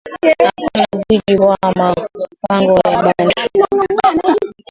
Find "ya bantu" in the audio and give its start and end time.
2.89-3.41